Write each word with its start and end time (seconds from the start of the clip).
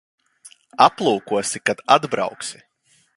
Aplūkosi, 0.85 1.63
kad 1.71 1.85
atbrauksi. 1.99 2.65